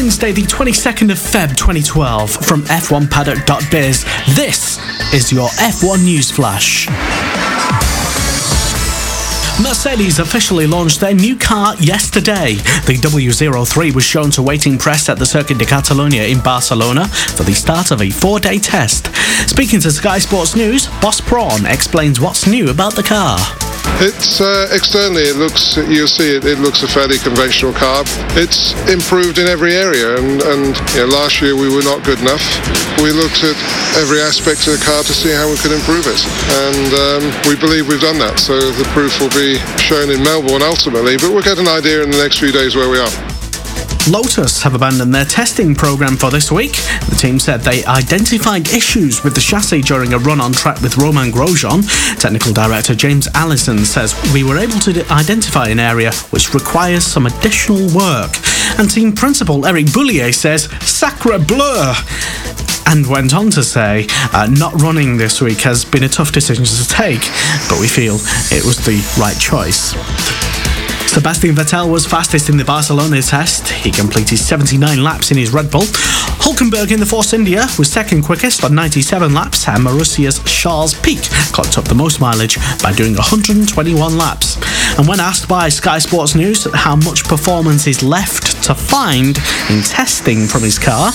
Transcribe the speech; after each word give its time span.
Wednesday, 0.00 0.30
the 0.30 0.42
22nd 0.42 1.10
of 1.10 1.18
Feb 1.18 1.56
2012, 1.56 2.30
from 2.30 2.62
F1Paddock.biz. 2.62 4.04
This 4.36 4.78
is 5.12 5.32
your 5.32 5.48
F1 5.48 6.04
News 6.04 6.30
Flash. 6.30 6.86
Mercedes 9.60 10.20
officially 10.20 10.68
launched 10.68 11.00
their 11.00 11.14
new 11.14 11.36
car 11.36 11.74
yesterday. 11.80 12.54
The 12.86 12.96
W03 13.02 13.92
was 13.92 14.04
shown 14.04 14.30
to 14.30 14.42
waiting 14.42 14.78
press 14.78 15.08
at 15.08 15.18
the 15.18 15.26
Circuit 15.26 15.58
de 15.58 15.64
Catalunya 15.64 16.30
in 16.30 16.40
Barcelona 16.40 17.08
for 17.08 17.42
the 17.42 17.54
start 17.54 17.90
of 17.90 18.00
a 18.00 18.08
four 18.08 18.38
day 18.38 18.58
test. 18.58 19.12
Speaking 19.50 19.80
to 19.80 19.90
Sky 19.90 20.20
Sports 20.20 20.54
News, 20.54 20.88
Ross 21.02 21.20
Brawn 21.20 21.66
explains 21.66 22.20
what's 22.20 22.46
new 22.46 22.70
about 22.70 22.94
the 22.94 23.02
car. 23.02 23.36
It's 24.00 24.40
uh, 24.40 24.68
externally, 24.70 25.22
it 25.26 25.36
looks, 25.36 25.76
you'll 25.76 26.06
see 26.06 26.36
it, 26.36 26.44
it 26.44 26.60
looks 26.60 26.82
a 26.82 26.88
fairly 26.88 27.18
conventional 27.18 27.72
car. 27.72 28.04
It's 28.38 28.72
improved 28.86 29.38
in 29.38 29.48
every 29.48 29.74
area, 29.74 30.14
and, 30.14 30.40
and 30.42 30.76
you 30.94 31.02
know, 31.02 31.10
last 31.10 31.42
year 31.42 31.56
we 31.56 31.66
were 31.66 31.82
not 31.82 32.04
good 32.04 32.20
enough. 32.20 32.44
We 33.02 33.10
looked 33.10 33.42
at 33.42 33.58
every 33.98 34.22
aspect 34.22 34.66
of 34.70 34.78
the 34.78 34.82
car 34.84 35.02
to 35.02 35.12
see 35.12 35.34
how 35.34 35.50
we 35.50 35.56
could 35.58 35.72
improve 35.72 36.06
it, 36.06 36.20
and 36.68 36.90
um, 36.94 37.22
we 37.50 37.58
believe 37.58 37.88
we've 37.88 38.00
done 38.00 38.18
that. 38.22 38.38
So 38.38 38.54
the 38.58 38.86
proof 38.94 39.18
will 39.18 39.34
be 39.34 39.58
shown 39.82 40.10
in 40.10 40.22
Melbourne 40.22 40.62
ultimately, 40.62 41.16
but 41.16 41.34
we'll 41.34 41.42
get 41.42 41.58
an 41.58 41.68
idea 41.68 42.02
in 42.02 42.10
the 42.10 42.18
next 42.18 42.38
few 42.38 42.52
days 42.52 42.76
where 42.76 42.88
we 42.88 42.98
are. 42.98 43.37
Lotus 44.10 44.62
have 44.62 44.74
abandoned 44.74 45.14
their 45.14 45.24
testing 45.24 45.74
program 45.74 46.16
for 46.16 46.30
this 46.30 46.50
week. 46.50 46.72
The 47.08 47.16
team 47.18 47.38
said 47.38 47.60
they 47.60 47.84
identified 47.84 48.68
issues 48.68 49.22
with 49.22 49.34
the 49.34 49.40
chassis 49.40 49.82
during 49.82 50.14
a 50.14 50.18
run 50.18 50.40
on 50.40 50.52
track 50.52 50.80
with 50.80 50.96
Romain 50.96 51.30
Grosjean. 51.30 51.82
Technical 52.18 52.52
director 52.52 52.94
James 52.94 53.28
Allison 53.34 53.84
says 53.84 54.14
we 54.32 54.44
were 54.44 54.56
able 54.56 54.78
to 54.80 55.06
identify 55.12 55.68
an 55.68 55.78
area 55.78 56.12
which 56.30 56.54
requires 56.54 57.04
some 57.04 57.26
additional 57.26 57.86
work. 57.94 58.30
And 58.78 58.90
team 58.90 59.12
principal 59.12 59.66
Eric 59.66 59.86
Boullier 59.86 60.32
says, 60.32 60.64
Sacre 60.80 61.38
bleu! 61.38 61.92
and 62.86 63.06
went 63.06 63.34
on 63.34 63.50
to 63.50 63.62
say, 63.62 64.06
uh, 64.32 64.48
not 64.50 64.72
running 64.80 65.18
this 65.18 65.42
week 65.42 65.60
has 65.60 65.84
been 65.84 66.04
a 66.04 66.08
tough 66.08 66.32
decision 66.32 66.64
to 66.64 66.88
take, 66.88 67.20
but 67.68 67.78
we 67.78 67.86
feel 67.86 68.14
it 68.50 68.64
was 68.64 68.78
the 68.86 68.96
right 69.20 69.38
choice. 69.38 69.92
Sebastian 71.18 71.56
Vettel 71.56 71.90
was 71.90 72.06
fastest 72.06 72.48
in 72.48 72.56
the 72.56 72.64
Barcelona 72.64 73.20
test. 73.20 73.70
He 73.70 73.90
completed 73.90 74.38
79 74.38 75.02
laps 75.02 75.32
in 75.32 75.36
his 75.36 75.52
Red 75.52 75.68
Bull. 75.68 75.82
Hulkenberg 75.82 76.92
in 76.92 77.00
the 77.00 77.06
Force 77.06 77.32
India 77.32 77.66
was 77.76 77.90
second 77.90 78.22
quickest 78.22 78.62
on 78.62 78.72
97 78.76 79.34
laps, 79.34 79.66
and 79.66 79.82
Marussia's 79.82 80.38
Charles 80.44 80.94
Pic 80.94 81.18
clocked 81.50 81.76
up 81.76 81.86
the 81.86 81.94
most 81.96 82.20
mileage 82.20 82.56
by 82.84 82.92
doing 82.92 83.14
121 83.14 84.16
laps. 84.16 84.58
And 84.96 85.08
when 85.08 85.18
asked 85.18 85.48
by 85.48 85.68
Sky 85.68 85.98
Sports 85.98 86.36
News 86.36 86.68
how 86.72 86.94
much 86.94 87.24
performance 87.24 87.88
is 87.88 88.00
left 88.00 88.62
to 88.62 88.74
find 88.76 89.36
in 89.70 89.82
testing 89.82 90.46
from 90.46 90.62
his 90.62 90.78
car, 90.78 91.10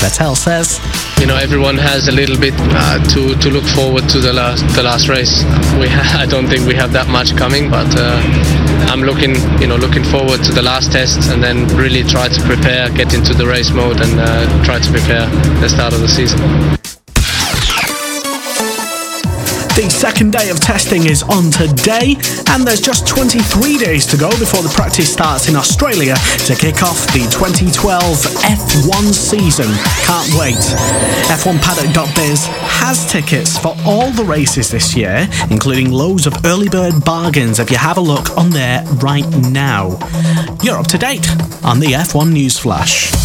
Vettel 0.00 0.36
says, 0.36 0.78
"You 1.18 1.26
know, 1.26 1.36
everyone 1.36 1.78
has 1.78 2.08
a 2.08 2.12
little 2.12 2.38
bit 2.38 2.54
uh, 2.58 3.02
to 3.14 3.34
to 3.34 3.48
look 3.50 3.64
forward 3.64 4.08
to 4.10 4.20
the 4.20 4.32
last 4.32 4.62
the 4.76 4.82
last 4.82 5.08
race. 5.08 5.42
We 5.80 5.88
ha- 5.88 6.18
I 6.22 6.26
don't 6.26 6.46
think 6.48 6.66
we 6.66 6.74
have 6.74 6.92
that 6.92 7.08
much 7.08 7.34
coming, 7.34 7.70
but 7.70 7.88
uh, 7.96 8.20
I'm 8.88 9.02
looking 9.02 9.34
you 9.60 9.66
know 9.66 9.76
looking 9.76 10.02
forward 10.02 10.42
to 10.44 10.52
the 10.52 10.62
last 10.62 10.92
test 10.92 11.30
and 11.30 11.42
then 11.42 11.66
really 11.76 12.02
try 12.02 12.28
to 12.28 12.40
prepare, 12.42 12.88
get 12.90 13.12
into 13.14 13.34
the 13.34 13.46
race 13.46 13.70
mode, 13.70 14.00
and 14.00 14.18
uh, 14.18 14.64
try 14.64 14.78
to 14.78 14.90
prepare 14.90 15.26
the 15.60 15.68
start 15.68 15.92
of 15.92 16.00
the 16.00 16.08
season." 16.08 16.97
The 19.78 19.88
second 19.88 20.32
day 20.32 20.50
of 20.50 20.58
testing 20.58 21.06
is 21.06 21.22
on 21.22 21.52
today, 21.52 22.16
and 22.50 22.66
there's 22.66 22.80
just 22.80 23.06
23 23.06 23.78
days 23.78 24.06
to 24.06 24.16
go 24.16 24.28
before 24.30 24.60
the 24.60 24.74
practice 24.74 25.12
starts 25.12 25.48
in 25.48 25.54
Australia 25.54 26.16
to 26.46 26.56
kick 26.56 26.82
off 26.82 27.06
the 27.14 27.22
2012 27.30 28.02
F1 28.42 29.14
season. 29.14 29.70
Can't 30.02 30.34
wait. 30.34 30.58
F1Paddock.biz 31.30 32.46
has 32.82 33.08
tickets 33.08 33.56
for 33.56 33.76
all 33.86 34.10
the 34.10 34.24
races 34.24 34.68
this 34.68 34.96
year, 34.96 35.28
including 35.48 35.92
loads 35.92 36.26
of 36.26 36.34
early 36.44 36.68
bird 36.68 37.04
bargains 37.04 37.60
if 37.60 37.70
you 37.70 37.76
have 37.76 37.98
a 37.98 38.00
look 38.00 38.36
on 38.36 38.50
there 38.50 38.82
right 39.00 39.28
now. 39.52 39.90
You're 40.60 40.78
up 40.78 40.88
to 40.88 40.98
date 40.98 41.30
on 41.62 41.78
the 41.78 41.92
F1 41.92 42.32
News 42.32 42.58
Flash. 42.58 43.17